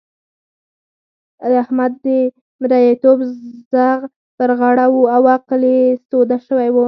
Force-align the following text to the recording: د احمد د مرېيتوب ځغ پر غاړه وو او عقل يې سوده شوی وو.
د 1.39 1.43
احمد 1.63 1.91
د 2.05 2.07
مرېيتوب 2.61 3.17
ځغ 3.73 3.99
پر 4.37 4.49
غاړه 4.59 4.85
وو 4.93 5.03
او 5.15 5.21
عقل 5.35 5.61
يې 5.73 5.79
سوده 6.09 6.37
شوی 6.47 6.69
وو. 6.71 6.79